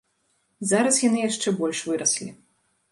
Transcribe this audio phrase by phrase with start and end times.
[0.71, 2.29] Зараз яны яшчэ больш выраслі.